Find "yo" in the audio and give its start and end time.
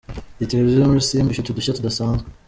0.81-0.89